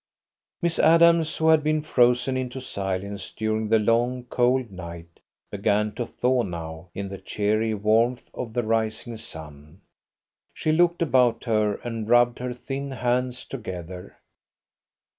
[0.63, 5.19] Miss Adams, who had been frozen into silence during the long cold night,
[5.51, 9.81] began to thaw now in the cheery warmth of the rising sun.
[10.55, 14.17] She looked about her, and rubbed her thin hands together.